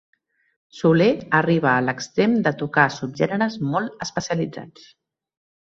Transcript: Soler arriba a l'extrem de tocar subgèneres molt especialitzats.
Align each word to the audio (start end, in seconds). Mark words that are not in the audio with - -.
Soler 0.77 1.09
arriba 1.39 1.73
a 1.73 1.83
l'extrem 1.89 2.33
de 2.49 2.55
tocar 2.63 2.87
subgèneres 2.97 3.59
molt 3.77 4.03
especialitzats. 4.09 4.91